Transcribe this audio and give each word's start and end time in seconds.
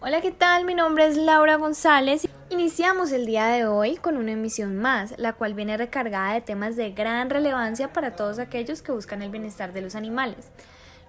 Hola, 0.00 0.20
¿qué 0.20 0.30
tal? 0.30 0.64
Mi 0.64 0.76
nombre 0.76 1.08
es 1.08 1.16
Laura 1.16 1.56
González. 1.56 2.28
Iniciamos 2.50 3.10
el 3.10 3.26
día 3.26 3.46
de 3.46 3.66
hoy 3.66 3.96
con 3.96 4.16
una 4.16 4.30
emisión 4.30 4.76
más, 4.76 5.12
la 5.18 5.32
cual 5.32 5.54
viene 5.54 5.76
recargada 5.76 6.34
de 6.34 6.40
temas 6.40 6.76
de 6.76 6.92
gran 6.92 7.28
relevancia 7.30 7.92
para 7.92 8.14
todos 8.14 8.38
aquellos 8.38 8.80
que 8.80 8.92
buscan 8.92 9.22
el 9.22 9.30
bienestar 9.32 9.72
de 9.72 9.80
los 9.80 9.96
animales. 9.96 10.52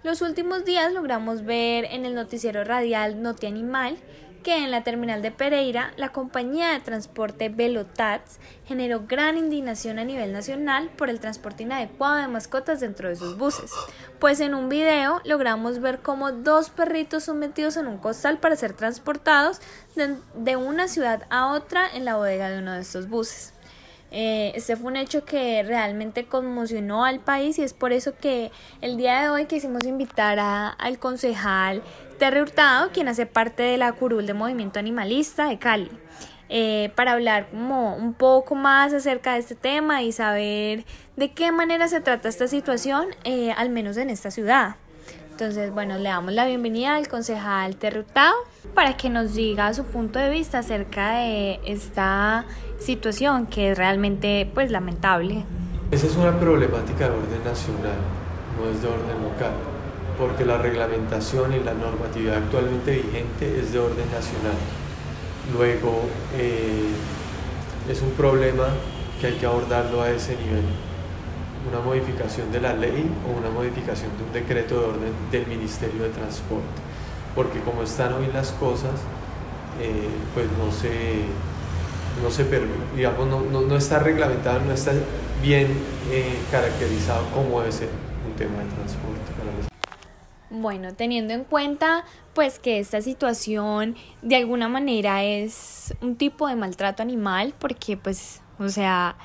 Los 0.02 0.24
últimos 0.24 0.66
días 0.66 0.92
logramos 0.92 1.46
ver 1.46 1.86
en 1.86 2.04
el 2.04 2.16
noticiero 2.16 2.64
radial 2.64 3.22
Noti 3.22 3.46
Animal 3.46 3.96
que 4.44 4.64
en 4.64 4.72
la 4.72 4.84
terminal 4.84 5.22
de 5.22 5.32
Pereira 5.32 5.94
la 5.98 6.12
compañía 6.12 6.72
de 6.72 6.80
transporte 6.80 7.50
Velotats 7.50 8.40
generó 8.66 9.04
gran 9.08 9.38
indignación 9.38 10.00
a 10.00 10.06
nivel 10.06 10.32
nacional 10.32 10.90
por 10.98 11.10
el 11.10 11.20
transporte 11.20 11.64
inadecuado 11.64 12.18
de 12.18 12.28
mascotas 12.28 12.80
dentro 12.80 13.10
de 13.10 13.16
sus 13.16 13.38
buses, 13.38 13.72
pues 14.20 14.40
en 14.40 14.54
un 14.54 14.70
video 14.70 15.22
logramos 15.26 15.80
ver 15.80 16.00
cómo 16.00 16.32
dos 16.32 16.70
perritos 16.70 17.24
son 17.24 17.40
metidos 17.40 17.78
en 17.78 17.88
un 17.88 17.98
costal 17.98 18.40
para 18.40 18.56
ser 18.56 18.74
transportados 18.74 19.62
de 19.96 20.56
una 20.56 20.88
ciudad 20.88 21.24
a 21.30 21.52
otra 21.54 21.88
en 21.94 22.06
la 22.06 22.16
bodega 22.16 22.50
de 22.50 22.60
uno 22.60 22.74
de 22.74 22.82
estos 22.82 23.10
buses. 23.10 23.54
Eh, 24.12 24.54
este 24.56 24.76
fue 24.76 24.88
un 24.88 24.98
hecho 24.98 25.24
que 25.24 25.62
realmente 25.64 26.26
conmocionó 26.26 27.06
al 27.06 27.20
país 27.20 27.60
y 27.60 27.64
es 27.64 27.74
por 27.74 27.94
eso 27.94 28.16
que 28.20 28.52
el 28.82 28.98
día 28.98 29.22
de 29.22 29.30
hoy 29.30 29.46
quisimos 29.46 29.86
invitar 29.86 30.40
a, 30.40 30.70
al 30.70 30.98
concejal 30.98 31.84
Terry 32.18 32.42
Hurtado, 32.42 32.90
quien 32.92 33.08
hace 33.08 33.26
parte 33.26 33.64
de 33.64 33.78
la 33.78 33.92
curul 33.94 34.26
de 34.26 34.34
Movimiento 34.34 34.80
Animalista 34.80 35.48
de 35.48 35.60
Cali, 35.60 35.92
eh, 36.50 36.92
para 36.96 37.14
hablar 37.14 37.50
como 37.52 37.96
un 37.96 38.14
poco 38.14 38.56
más 38.56 38.94
acerca 38.94 39.34
de 39.34 39.40
este 39.40 39.56
tema 39.56 40.02
y 40.02 40.12
saber 40.12 40.86
de 41.16 41.32
qué 41.32 41.52
manera 41.52 41.88
se 41.88 42.02
trata 42.02 42.30
esta 42.30 42.48
situación, 42.48 43.10
eh, 43.24 43.52
al 43.52 43.70
menos 43.70 43.98
en 43.98 44.10
esta 44.10 44.32
ciudad. 44.32 44.76
Entonces, 45.40 45.74
bueno, 45.74 45.98
le 45.98 46.10
damos 46.10 46.34
la 46.34 46.46
bienvenida 46.48 46.98
al 46.98 47.08
concejal 47.08 47.78
Terry 47.78 48.00
Hurtado 48.00 48.36
para 48.76 48.98
que 48.98 49.10
nos 49.10 49.36
diga 49.36 49.74
su 49.74 49.86
punto 49.86 50.20
de 50.20 50.30
vista 50.30 50.60
acerca 50.60 51.12
de 51.12 51.62
esta 51.64 52.44
situación 52.78 53.46
que 53.46 53.72
es 53.72 53.78
realmente 53.78 54.52
pues 54.54 54.70
lamentable. 54.70 55.46
Esa 55.92 56.08
es 56.08 56.18
una 56.18 56.38
problemática 56.38 57.06
de 57.06 57.16
orden 57.16 57.44
nacional, 57.46 57.96
no 58.60 58.70
es 58.70 58.82
de 58.82 58.90
orden 58.90 59.24
local, 59.24 59.54
porque 60.18 60.44
la 60.44 60.58
reglamentación 60.58 61.54
y 61.54 61.64
la 61.64 61.74
normatividad 61.74 62.40
actualmente 62.40 62.98
vigente 62.98 63.62
es 63.62 63.72
de 63.72 63.80
orden 63.80 64.12
nacional. 64.12 64.58
Luego 65.54 66.02
eh, 66.38 66.90
es 67.90 68.02
un 68.02 68.12
problema 68.12 68.68
que 69.22 69.28
hay 69.28 69.36
que 69.36 69.46
abordarlo 69.46 70.02
a 70.02 70.12
ese 70.12 70.36
nivel. 70.36 70.66
Una 71.68 71.80
modificación 71.82 72.52
de 72.52 72.62
la 72.62 72.74
ley 72.74 73.10
o 73.28 73.38
una 73.38 73.50
modificación 73.50 74.12
de 74.18 74.24
un 74.24 74.34
decreto 74.34 74.80
de 74.80 74.86
orden 74.88 75.14
del 75.32 75.48
Ministerio 75.48 76.04
de 76.04 76.10
Transporte. 76.10 76.68
Porque 77.36 77.60
como 77.62 77.84
están 77.84 78.14
hoy 78.14 78.28
las 78.34 78.52
cosas, 78.52 78.94
eh, 79.82 80.10
pues 80.34 80.48
no 80.58 80.72
se, 80.72 81.26
no 82.24 82.32
se 82.32 82.46
digamos, 82.96 83.28
no, 83.28 83.42
no, 83.42 83.62
no, 83.62 83.76
está 83.76 84.00
reglamentado, 84.00 84.60
no 84.62 84.74
está 84.74 84.92
bien 85.42 85.68
eh, 86.12 86.38
caracterizado 86.52 87.26
como 87.34 87.60
debe 87.60 87.72
ser 87.72 87.90
un 88.28 88.36
tema 88.36 88.60
de 88.60 88.70
transporte 88.70 89.30
bueno, 90.50 90.94
teniendo 90.94 91.34
en 91.34 91.44
cuenta 91.44 92.06
pues 92.34 92.60
que 92.60 92.80
esta 92.80 93.02
situación 93.02 93.96
de 94.22 94.36
alguna 94.36 94.68
manera 94.68 95.24
es 95.24 95.94
un 96.02 96.16
tipo 96.16 96.48
de 96.48 96.56
maltrato 96.56 97.04
animal 97.04 97.54
porque 97.60 97.98
pues 97.98 98.42
o 98.58 98.70
sea 98.70 99.16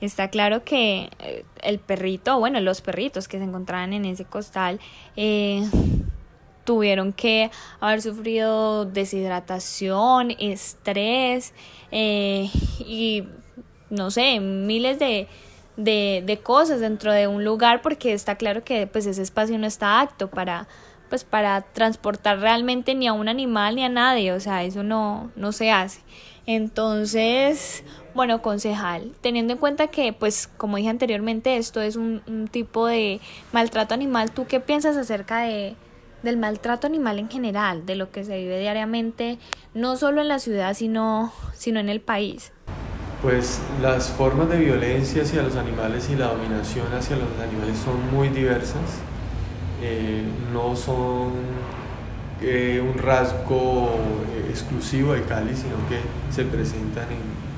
está 0.00 0.28
claro 0.28 0.64
que 0.64 1.10
eh, 1.18 1.44
el 1.62 1.78
perrito, 1.78 2.38
bueno, 2.38 2.60
los 2.60 2.80
perritos 2.80 3.28
que 3.28 3.38
se 3.38 3.44
encontraban 3.44 3.92
en 3.92 4.04
ese 4.04 4.24
costal 4.24 4.80
eh, 5.16 5.68
tuvieron 6.64 7.12
que 7.12 7.50
haber 7.80 8.02
sufrido 8.02 8.84
deshidratación, 8.84 10.32
estrés 10.38 11.52
eh, 11.90 12.50
y 12.80 13.24
no 13.90 14.10
sé, 14.10 14.40
miles 14.40 14.98
de, 14.98 15.26
de, 15.76 16.22
de, 16.24 16.38
cosas 16.38 16.80
dentro 16.80 17.12
de 17.12 17.26
un 17.26 17.44
lugar 17.44 17.82
porque 17.82 18.12
está 18.12 18.36
claro 18.36 18.62
que 18.62 18.86
pues 18.86 19.06
ese 19.06 19.22
espacio 19.22 19.58
no 19.58 19.66
está 19.66 20.00
apto 20.00 20.30
para 20.30 20.68
pues 21.10 21.24
para 21.24 21.60
transportar 21.60 22.38
realmente 22.38 22.94
ni 22.94 23.08
a 23.08 23.12
un 23.12 23.28
animal 23.28 23.74
ni 23.74 23.84
a 23.84 23.88
nadie, 23.88 24.32
o 24.32 24.38
sea, 24.40 24.62
eso 24.62 24.84
no, 24.84 25.32
no 25.34 25.50
se 25.50 25.72
hace. 25.72 26.00
Entonces, 26.46 27.84
bueno, 28.14 28.42
concejal, 28.42 29.12
teniendo 29.20 29.52
en 29.54 29.58
cuenta 29.58 29.88
que, 29.88 30.12
pues, 30.12 30.48
como 30.56 30.76
dije 30.76 30.88
anteriormente, 30.88 31.56
esto 31.56 31.80
es 31.80 31.96
un, 31.96 32.48
tipo 32.50 32.86
de 32.86 33.20
maltrato 33.52 33.94
animal, 33.94 34.30
¿tú 34.32 34.46
qué 34.46 34.60
piensas 34.60 34.96
acerca 34.96 35.40
de, 35.40 35.76
del 36.22 36.36
maltrato 36.36 36.86
animal 36.86 37.18
en 37.18 37.28
general, 37.28 37.86
de 37.86 37.94
lo 37.94 38.10
que 38.10 38.24
se 38.24 38.36
vive 38.38 38.58
diariamente, 38.58 39.38
no 39.74 39.96
solo 39.96 40.20
en 40.20 40.28
la 40.28 40.38
ciudad, 40.38 40.74
sino, 40.74 41.32
sino 41.54 41.80
en 41.80 41.88
el 41.88 42.00
país. 42.00 42.52
Pues 43.22 43.60
las 43.82 44.08
formas 44.08 44.48
de 44.48 44.58
violencia 44.58 45.22
hacia 45.22 45.42
los 45.42 45.56
animales 45.56 46.08
y 46.10 46.16
la 46.16 46.28
dominación 46.28 46.86
hacia 46.92 47.16
los 47.16 47.28
animales 47.42 47.78
son 47.78 48.14
muy 48.14 48.28
diversas, 48.28 48.98
eh, 49.82 50.22
no 50.52 50.74
son 50.74 51.32
eh, 52.40 52.82
un 52.82 52.98
rasgo 52.98 53.90
exclusivo 54.48 55.12
de 55.12 55.22
Cali, 55.24 55.54
sino 55.54 55.76
que 55.88 56.00
se 56.34 56.44
presentan 56.44 57.04
en 57.12 57.49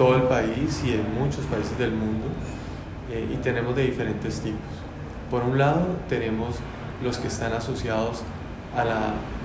todo 0.00 0.16
el 0.16 0.22
país 0.22 0.80
y 0.82 0.94
en 0.94 1.14
muchos 1.14 1.44
países 1.44 1.76
del 1.76 1.90
mundo 1.90 2.24
eh, 3.12 3.28
y 3.34 3.36
tenemos 3.36 3.76
de 3.76 3.82
diferentes 3.82 4.40
tipos. 4.40 4.58
Por 5.30 5.42
un 5.42 5.58
lado 5.58 5.88
tenemos 6.08 6.54
los 7.04 7.18
que 7.18 7.28
están 7.28 7.52
asociados 7.52 8.22
a 8.74 8.82
la, 8.82 8.96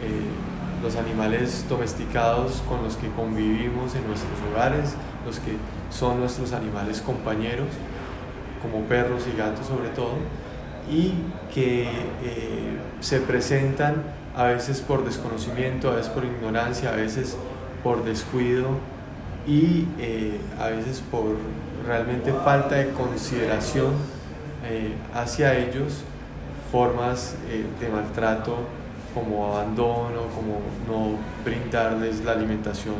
eh, 0.01 0.81
los 0.81 0.95
animales 0.95 1.65
domesticados 1.67 2.63
con 2.69 2.81
los 2.83 2.95
que 2.95 3.09
convivimos 3.09 3.95
en 3.95 4.07
nuestros 4.07 4.31
hogares, 4.49 4.95
los 5.25 5.39
que 5.39 5.57
son 5.89 6.21
nuestros 6.21 6.53
animales 6.53 7.01
compañeros, 7.01 7.67
como 8.61 8.85
perros 8.85 9.23
y 9.27 9.37
gatos 9.37 9.67
sobre 9.67 9.89
todo, 9.89 10.13
y 10.89 11.15
que 11.53 11.83
eh, 11.83 12.79
se 13.01 13.19
presentan 13.19 14.03
a 14.33 14.45
veces 14.45 14.79
por 14.79 15.03
desconocimiento, 15.03 15.91
a 15.91 15.95
veces 15.95 16.11
por 16.13 16.23
ignorancia, 16.23 16.93
a 16.93 16.95
veces 16.95 17.35
por 17.83 18.05
descuido 18.05 18.94
y 19.47 19.87
eh, 19.99 20.39
a 20.59 20.67
veces 20.67 21.03
por 21.11 21.35
realmente 21.85 22.33
falta 22.33 22.75
de 22.75 22.89
consideración 22.91 23.93
eh, 24.65 24.93
hacia 25.13 25.55
ellos 25.55 26.01
formas 26.71 27.35
eh, 27.49 27.65
de 27.79 27.89
maltrato 27.89 28.57
como 29.13 29.55
abandono, 29.55 30.23
como 30.35 30.59
no 30.87 31.17
brindarles 31.45 32.23
la 32.25 32.33
alimentación 32.33 32.95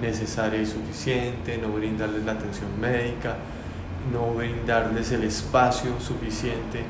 necesaria 0.00 0.62
y 0.62 0.66
suficiente, 0.66 1.58
no 1.58 1.68
brindarles 1.68 2.24
la 2.24 2.32
atención 2.32 2.80
médica, 2.80 3.34
no 4.12 4.32
brindarles 4.34 5.12
el 5.12 5.24
espacio 5.24 6.00
suficiente 6.00 6.84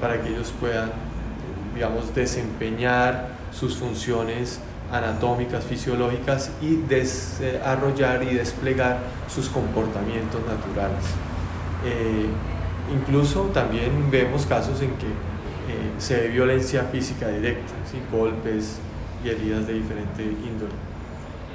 para 0.00 0.20
que 0.20 0.30
ellos 0.30 0.52
puedan, 0.58 0.90
digamos, 1.74 2.14
desempeñar 2.14 3.28
sus 3.50 3.76
funciones 3.76 4.60
anatómicas, 4.92 5.64
fisiológicas 5.64 6.50
y 6.60 6.76
desarrollar 6.76 8.22
y 8.22 8.34
desplegar 8.34 8.98
sus 9.28 9.48
comportamientos 9.48 10.40
naturales. 10.46 11.04
Eh, 11.84 12.26
incluso 12.92 13.42
también 13.52 14.10
vemos 14.10 14.46
casos 14.46 14.80
en 14.82 14.90
que 14.92 15.06
eh, 15.06 15.92
se 15.98 16.20
ve 16.20 16.28
violencia 16.28 16.84
física 16.84 17.28
directa, 17.28 17.72
golpes 18.12 18.78
y 19.24 19.28
heridas 19.28 19.66
de 19.66 19.74
diferente 19.74 20.22
índole. 20.22 20.72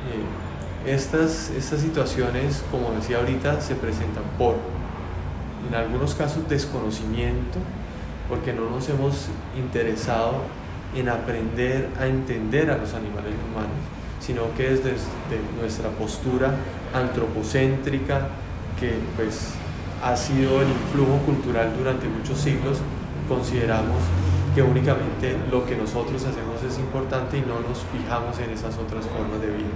Eh, 0.10 0.92
estas, 0.92 1.52
estas 1.52 1.80
situaciones, 1.82 2.64
como 2.72 2.92
decía 2.92 3.20
ahorita, 3.20 3.62
se 3.62 3.76
presentan 3.76 4.24
por, 4.38 4.56
en 5.70 5.76
algunos 5.76 6.16
casos, 6.16 6.50
desconocimiento, 6.50 7.60
porque 8.28 8.52
no 8.52 8.70
nos 8.70 8.90
hemos 8.90 9.28
interesado 9.56 10.42
en 10.96 11.10
aprender 11.10 11.90
a 12.00 12.08
entender 12.08 12.70
a 12.70 12.78
los 12.78 12.94
animales 12.94 13.34
humanos, 13.50 13.78
sino 14.20 14.54
que 14.56 14.70
desde 14.70 14.96
nuestra 15.60 15.90
postura 15.92 16.54
antropocéntrica, 16.94 18.28
que 18.80 18.94
pues 19.16 19.54
ha 20.04 20.16
sido 20.16 20.62
el 20.62 20.68
influjo 20.68 21.18
cultural 21.26 21.74
durante 21.78 22.08
muchos 22.08 22.40
siglos, 22.40 22.80
consideramos 23.28 23.98
que 24.54 24.62
únicamente 24.62 25.38
lo 25.50 25.66
que 25.66 25.76
nosotros 25.76 26.26
hacemos 26.26 26.62
es 26.64 26.78
importante 26.78 27.38
y 27.38 27.42
no 27.42 27.60
nos 27.62 27.80
fijamos 27.92 28.38
en 28.40 28.50
esas 28.50 28.78
otras 28.78 29.06
formas 29.06 29.40
de 29.42 29.48
vida. 29.48 29.70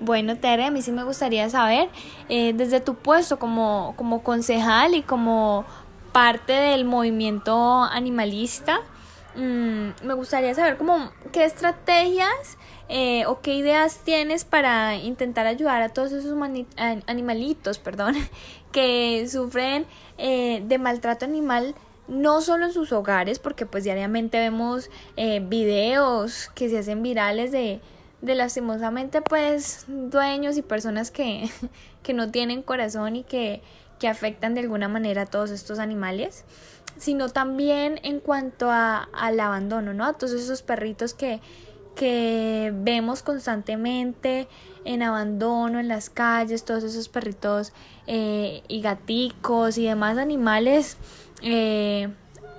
Bueno, 0.00 0.36
Tere, 0.36 0.64
a 0.66 0.70
mí 0.70 0.82
sí 0.82 0.92
me 0.92 1.04
gustaría 1.04 1.48
saber, 1.48 1.88
eh, 2.28 2.52
desde 2.54 2.80
tu 2.80 2.94
puesto 2.94 3.38
como, 3.38 3.94
como 3.96 4.22
concejal 4.22 4.94
y 4.94 5.02
como 5.02 5.64
parte 6.12 6.52
del 6.52 6.84
movimiento 6.84 7.82
animalista, 7.82 8.80
mmm, 9.36 9.90
me 10.02 10.14
gustaría 10.14 10.54
saber 10.54 10.76
como 10.76 11.10
qué 11.32 11.44
estrategias 11.44 12.58
eh, 12.88 13.24
o 13.26 13.40
qué 13.40 13.54
ideas 13.54 14.00
tienes 14.04 14.44
para 14.44 14.96
intentar 14.96 15.46
ayudar 15.46 15.82
a 15.82 15.88
todos 15.88 16.12
esos 16.12 16.36
animalitos, 16.76 17.78
perdón, 17.78 18.14
que 18.72 19.26
sufren 19.28 19.86
eh, 20.18 20.62
de 20.66 20.78
maltrato 20.78 21.24
animal 21.24 21.74
no 22.06 22.42
solo 22.42 22.66
en 22.66 22.72
sus 22.72 22.92
hogares, 22.92 23.38
porque 23.38 23.66
pues 23.66 23.84
diariamente 23.84 24.38
vemos 24.38 24.90
eh, 25.16 25.40
videos 25.40 26.50
que 26.54 26.68
se 26.68 26.78
hacen 26.78 27.02
virales 27.02 27.50
de, 27.50 27.80
de 28.20 28.34
lastimosamente 28.34 29.22
pues 29.22 29.84
dueños 29.88 30.56
y 30.56 30.62
personas 30.62 31.10
que, 31.10 31.48
que 32.02 32.12
no 32.12 32.30
tienen 32.30 32.62
corazón 32.62 33.16
y 33.16 33.24
que, 33.24 33.62
que 33.98 34.08
afectan 34.08 34.54
de 34.54 34.60
alguna 34.60 34.88
manera 34.88 35.22
a 35.22 35.26
todos 35.26 35.50
estos 35.50 35.78
animales, 35.78 36.44
sino 36.96 37.28
también 37.28 38.00
en 38.02 38.20
cuanto 38.20 38.70
a, 38.70 39.08
al 39.12 39.40
abandono, 39.40 39.92
¿no? 39.94 40.04
A 40.04 40.12
todos 40.14 40.32
esos 40.32 40.62
perritos 40.62 41.14
que, 41.14 41.40
que 41.94 42.72
vemos 42.74 43.22
constantemente 43.22 44.48
en 44.84 45.02
abandono 45.02 45.80
en 45.80 45.88
las 45.88 46.10
calles, 46.10 46.64
todos 46.64 46.84
esos 46.84 47.08
perritos 47.08 47.72
eh, 48.06 48.62
y 48.68 48.80
gaticos 48.80 49.78
y 49.78 49.86
demás 49.86 50.18
animales 50.18 50.96
eh, 51.42 52.08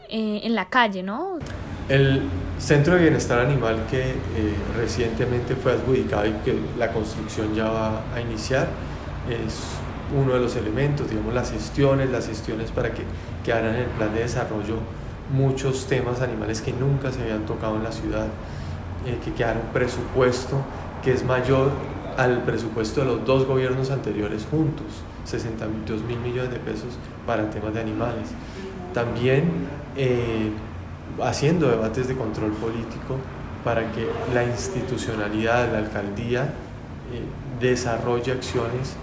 eh, 0.09 0.41
en 0.43 0.55
la 0.55 0.69
calle, 0.69 1.03
¿no? 1.03 1.39
El 1.88 2.23
Centro 2.57 2.95
de 2.95 3.01
Bienestar 3.01 3.39
Animal 3.39 3.85
que 3.91 4.15
recientemente 4.75 5.55
fue 5.55 5.73
adjudicado 5.73 6.25
y 6.25 6.31
que 6.43 6.57
la 6.79 6.91
construcción 6.91 7.53
ya 7.53 7.69
va 7.69 8.01
a 8.13 8.21
iniciar 8.21 8.67
es 9.29 9.59
uno 10.13 10.33
de 10.33 10.39
los 10.39 10.55
elementos, 10.55 11.09
digamos, 11.09 11.33
las 11.33 11.51
gestiones, 11.51 12.09
las 12.09 12.27
gestiones 12.27 12.71
para 12.71 12.91
que 12.91 13.03
quedaran 13.43 13.75
en 13.75 13.81
el 13.81 13.87
plan 13.87 14.13
de 14.13 14.21
desarrollo 14.21 14.77
muchos 15.33 15.87
temas 15.87 16.21
animales 16.21 16.61
que 16.61 16.71
nunca 16.71 17.11
se 17.11 17.21
habían 17.21 17.45
tocado 17.45 17.77
en 17.77 17.83
la 17.83 17.91
ciudad, 17.91 18.27
que 19.23 19.33
quedara 19.33 19.59
un 19.59 19.73
presupuesto 19.73 20.61
que 21.03 21.13
es 21.13 21.23
mayor 21.23 21.71
al 22.17 22.43
presupuesto 22.43 23.01
de 23.01 23.07
los 23.07 23.25
dos 23.25 23.45
gobiernos 23.45 23.91
anteriores 23.91 24.47
juntos, 24.49 24.85
62 25.25 26.03
mil 26.03 26.19
millones 26.19 26.51
de 26.51 26.59
pesos 26.59 26.97
para 27.25 27.49
temas 27.49 27.73
de 27.73 27.81
animales. 27.81 28.29
También 28.93 29.67
eh, 29.97 30.51
haciendo 31.21 31.69
debates 31.69 32.07
de 32.07 32.15
control 32.15 32.51
político 32.53 33.17
para 33.63 33.91
que 33.91 34.07
la 34.33 34.43
institucionalidad, 34.43 35.71
la 35.71 35.79
alcaldía, 35.79 36.43
eh, 36.43 37.21
desarrolle 37.59 38.31
acciones 38.31 38.95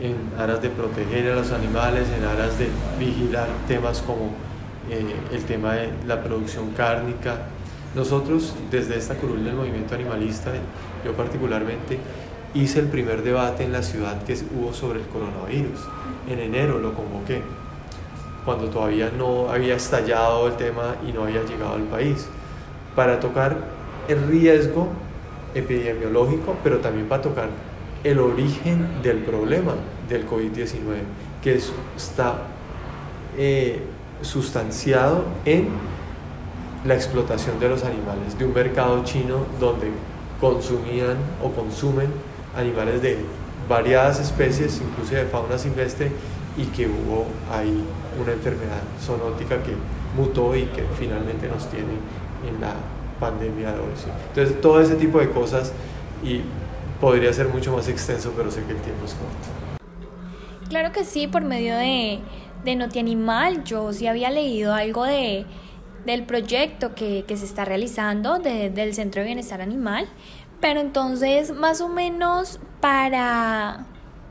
en 0.00 0.16
aras 0.38 0.62
de 0.62 0.70
proteger 0.70 1.30
a 1.32 1.34
los 1.34 1.52
animales, 1.52 2.08
en 2.16 2.24
aras 2.24 2.58
de 2.58 2.68
vigilar 2.98 3.48
temas 3.68 4.02
como 4.02 4.32
eh, 4.90 5.14
el 5.32 5.44
tema 5.44 5.74
de 5.74 5.90
la 6.06 6.22
producción 6.22 6.70
cárnica. 6.70 7.36
Nosotros, 7.94 8.54
desde 8.70 8.96
esta 8.96 9.14
curul 9.16 9.44
del 9.44 9.54
movimiento 9.54 9.94
animalista, 9.94 10.50
yo 11.04 11.12
particularmente, 11.12 11.98
hice 12.54 12.80
el 12.80 12.86
primer 12.86 13.22
debate 13.22 13.64
en 13.64 13.72
la 13.72 13.82
ciudad 13.82 14.22
que 14.24 14.36
hubo 14.56 14.72
sobre 14.72 15.00
el 15.00 15.06
coronavirus. 15.06 15.80
En 16.28 16.38
enero 16.38 16.78
lo 16.78 16.94
convoqué, 16.94 17.42
cuando 18.44 18.68
todavía 18.68 19.10
no 19.16 19.50
había 19.50 19.76
estallado 19.76 20.46
el 20.46 20.56
tema 20.56 20.96
y 21.06 21.12
no 21.12 21.24
había 21.24 21.42
llegado 21.44 21.74
al 21.74 21.82
país, 21.82 22.26
para 22.96 23.20
tocar 23.20 23.56
el 24.08 24.26
riesgo 24.26 24.88
epidemiológico, 25.54 26.56
pero 26.62 26.78
también 26.78 27.08
para 27.08 27.22
tocar 27.22 27.48
el 28.04 28.18
origen 28.18 29.02
del 29.02 29.18
problema 29.18 29.74
del 30.08 30.26
COVID-19, 30.26 30.76
que 31.42 31.60
está 31.96 32.42
eh, 33.36 33.80
sustanciado 34.22 35.24
en 35.44 35.68
la 36.84 36.94
explotación 36.94 37.60
de 37.60 37.68
los 37.68 37.84
animales, 37.84 38.38
de 38.38 38.44
un 38.46 38.54
mercado 38.54 39.04
chino 39.04 39.44
donde 39.58 39.88
consumían 40.40 41.16
o 41.42 41.50
consumen 41.50 42.08
animales 42.56 43.02
de 43.02 43.18
variadas 43.68 44.18
especies, 44.18 44.80
incluso 44.80 45.14
de 45.14 45.26
fauna 45.26 45.58
silvestre, 45.58 46.10
y 46.56 46.64
que 46.64 46.86
hubo 46.86 47.26
ahí 47.52 47.84
una 48.20 48.32
enfermedad 48.32 48.82
zoonótica 49.00 49.62
que 49.62 49.74
mutó 50.16 50.56
y 50.56 50.64
que 50.64 50.84
finalmente 50.98 51.48
nos 51.48 51.68
tiene 51.70 51.92
en 52.48 52.60
la 52.60 52.74
pandemia 53.20 53.72
de 53.72 53.78
hoy. 53.78 53.92
Entonces, 54.28 54.60
todo 54.60 54.80
ese 54.80 54.96
tipo 54.96 55.20
de 55.20 55.30
cosas 55.30 55.72
y 56.24 56.40
podría 57.00 57.32
ser 57.32 57.48
mucho 57.48 57.72
más 57.72 57.88
extenso, 57.88 58.32
pero 58.36 58.50
sé 58.50 58.62
que 58.64 58.72
el 58.72 58.80
tiempo 58.80 59.04
es 59.04 59.14
corto. 59.14 60.68
Claro 60.68 60.92
que 60.92 61.04
sí, 61.04 61.26
por 61.26 61.42
medio 61.42 61.76
de, 61.76 62.20
de 62.64 62.76
Noti 62.76 62.98
Animal, 62.98 63.64
yo 63.64 63.92
sí 63.92 64.06
había 64.06 64.30
leído 64.30 64.74
algo 64.74 65.04
de, 65.04 65.44
del 66.06 66.24
proyecto 66.24 66.94
que, 66.94 67.24
que 67.26 67.36
se 67.36 67.44
está 67.44 67.64
realizando 67.64 68.38
del 68.38 68.94
Centro 68.94 69.22
de 69.22 69.26
Bienestar 69.26 69.60
Animal 69.60 70.06
pero 70.60 70.80
entonces, 70.80 71.52
más 71.52 71.80
o 71.80 71.88
menos, 71.88 72.60
¿para, 72.80 73.86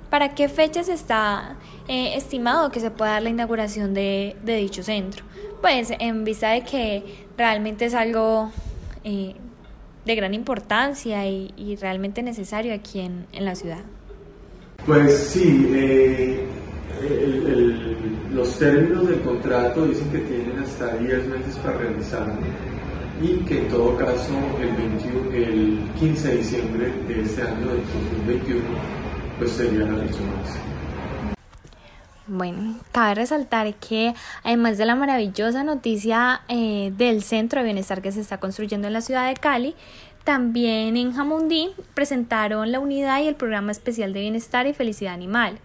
para 0.09 0.35
qué 0.35 0.47
fecha 0.47 0.83
se 0.83 0.93
está 0.93 1.57
eh, 1.87 2.13
estimado 2.15 2.71
que 2.71 2.79
se 2.79 2.91
pueda 2.91 3.13
dar 3.13 3.23
la 3.23 3.29
inauguración 3.29 3.93
de, 3.93 4.35
dicho 4.43 4.83
centro? 4.83 5.25
Pues 5.61 5.91
en 5.99 6.23
vista 6.23 6.49
de 6.49 6.63
que 6.63 7.25
realmente 7.35 7.85
es 7.85 7.95
algo 7.95 8.51
eh, 9.03 9.35
de 10.05 10.15
gran 10.15 10.33
importancia 10.33 11.27
y, 11.27 11.77
realmente 11.79 12.23
necesario 12.23 12.73
aquí 12.73 12.99
en, 12.99 13.27
la 13.45 13.55
ciudad. 13.55 13.83
Pues 14.85 15.17
sí, 15.17 15.69
eh, 15.73 16.45
los 18.33 18.57
términos 18.57 19.07
del 19.07 19.21
contrato 19.21 19.85
dicen 19.85 20.09
que 20.11 20.19
tienen 20.19 20.59
hasta 20.59 20.95
10 20.97 21.27
meses 21.27 21.55
para 21.57 21.77
realizarlo 21.77 22.33
y 23.21 23.35
que 23.45 23.59
en 23.59 23.67
todo 23.67 23.97
caso 23.97 24.33
el, 24.61 25.35
el 25.35 25.79
15 25.99 26.27
de 26.27 26.37
diciembre 26.37 26.91
de 27.07 27.21
este 27.21 27.41
año, 27.41 27.67
del 27.67 27.83
2021, 28.25 28.61
pues 29.37 29.51
sería 29.51 29.79
la 29.79 29.95
elección 30.01 30.27
Bueno, 32.31 32.75
cabe 32.91 33.15
resaltar 33.15 33.73
que 33.73 34.13
además 34.43 34.77
de 34.77 34.85
la 34.85 34.93
maravillosa 34.93 35.63
noticia 35.63 36.41
eh, 36.47 36.93
del 36.95 37.23
centro 37.23 37.59
de 37.59 37.65
bienestar 37.65 38.03
que 38.03 38.11
se 38.11 38.21
está 38.21 38.39
construyendo 38.39 38.85
en 38.85 38.93
la 38.93 39.01
ciudad 39.01 39.27
de 39.27 39.33
Cali, 39.33 39.75
también 40.25 40.95
en 40.95 41.11
Jamundí 41.11 41.71
presentaron 41.95 42.71
la 42.71 42.79
unidad 42.79 43.19
y 43.21 43.27
el 43.27 43.33
programa 43.33 43.71
especial 43.71 44.13
de 44.13 44.21
bienestar 44.21 44.67
y 44.67 44.73
felicidad 44.73 45.15
animal. 45.15 45.57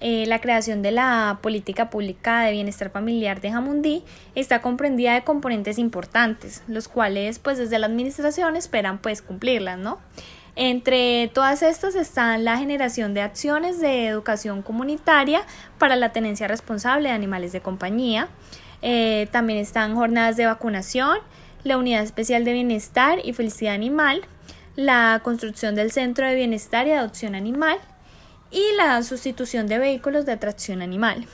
Eh, 0.00 0.26
la 0.26 0.40
creación 0.40 0.82
de 0.82 0.90
la 0.90 1.38
política 1.40 1.88
pública 1.88 2.42
de 2.42 2.52
bienestar 2.52 2.90
familiar 2.90 3.40
de 3.40 3.50
Jamundí 3.50 4.02
está 4.34 4.60
comprendida 4.60 5.14
de 5.14 5.24
componentes 5.24 5.78
importantes, 5.78 6.62
los 6.68 6.88
cuales 6.88 7.38
pues 7.38 7.56
desde 7.56 7.78
la 7.78 7.86
administración 7.86 8.56
esperan 8.56 8.98
pues 8.98 9.22
cumplirlas, 9.22 9.78
¿no? 9.78 9.98
Entre 10.54 11.30
todas 11.32 11.62
estas 11.62 11.94
están 11.94 12.44
la 12.44 12.58
generación 12.58 13.14
de 13.14 13.22
acciones 13.22 13.80
de 13.80 14.06
educación 14.06 14.62
comunitaria 14.62 15.42
para 15.78 15.96
la 15.96 16.12
tenencia 16.12 16.46
responsable 16.46 17.08
de 17.08 17.14
animales 17.14 17.52
de 17.52 17.60
compañía, 17.60 18.28
eh, 18.82 19.28
también 19.30 19.58
están 19.58 19.94
jornadas 19.94 20.36
de 20.36 20.46
vacunación, 20.46 21.18
la 21.64 21.78
unidad 21.78 22.02
especial 22.02 22.44
de 22.44 22.52
bienestar 22.52 23.20
y 23.24 23.32
felicidad 23.32 23.74
animal, 23.74 24.22
la 24.76 25.20
construcción 25.22 25.74
del 25.74 25.90
centro 25.90 26.26
de 26.26 26.34
bienestar 26.34 26.86
y 26.86 26.92
adopción 26.92 27.34
animal, 27.34 27.78
y 28.50 28.62
la 28.76 29.02
sustitución 29.02 29.66
de 29.66 29.78
vehículos 29.78 30.26
de 30.26 30.32
atracción 30.32 30.82
animal. 30.82 31.26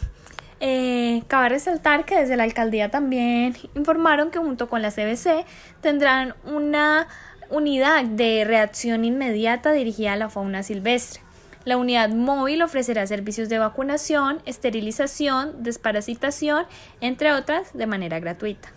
Eh, 0.61 1.23
cabe 1.29 1.51
resaltar 1.51 2.05
que 2.05 2.17
desde 2.17 2.37
la 2.37 2.45
alcaldía 2.45 2.91
también 2.91 3.57
informaron 3.75 4.31
que 4.31 4.39
junto 4.39 4.69
con 4.69 4.83
la 4.83 4.91
CBC 4.91 5.45
tendrán 5.81 6.35
una 6.45 7.07
unidad 7.51 8.05
de 8.05 8.45
reacción 8.45 9.05
inmediata 9.05 9.73
dirigida 9.73 10.13
a 10.13 10.17
la 10.17 10.29
fauna 10.29 10.63
silvestre. 10.63 11.23
La 11.65 11.77
unidad 11.77 12.11
móvil 12.11 12.63
ofrecerá 12.63 13.07
servicios 13.07 13.49
de 13.49 13.59
vacunación, 13.59 14.41
esterilización, 14.47 15.63
desparasitación, 15.63 16.67
entre 17.01 17.33
otras, 17.33 17.73
de 17.75 17.87
manera 17.87 18.21
gratuita. 18.21 18.71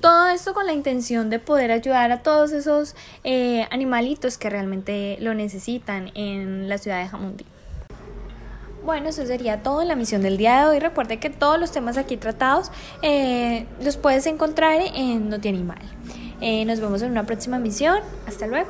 Todo 0.00 0.30
esto 0.30 0.54
con 0.54 0.66
la 0.66 0.72
intención 0.72 1.30
de 1.30 1.38
poder 1.38 1.70
ayudar 1.70 2.10
a 2.10 2.22
todos 2.22 2.52
esos 2.52 2.96
eh, 3.22 3.66
animalitos 3.70 4.38
que 4.38 4.50
realmente 4.50 5.16
lo 5.20 5.34
necesitan 5.34 6.10
en 6.14 6.68
la 6.68 6.78
ciudad 6.78 7.02
de 7.02 7.08
Jamundí. 7.08 7.44
Bueno, 8.84 9.10
eso 9.10 9.24
sería 9.24 9.62
todo 9.62 9.80
en 9.80 9.88
la 9.88 9.94
misión 9.94 10.22
del 10.22 10.38
día 10.38 10.62
de 10.62 10.70
hoy. 10.70 10.78
Recuerde 10.80 11.18
que 11.20 11.30
todos 11.30 11.60
los 11.60 11.70
temas 11.70 11.96
aquí 11.98 12.16
tratados 12.16 12.72
eh, 13.02 13.66
los 13.80 13.96
puedes 13.96 14.26
encontrar 14.26 14.80
en 14.80 15.32
Animal. 15.32 15.78
Eh, 16.42 16.64
nos 16.64 16.80
vemos 16.80 17.00
en 17.02 17.12
una 17.12 17.24
próxima 17.24 17.58
misión. 17.58 18.00
Hasta 18.26 18.48
luego. 18.48 18.68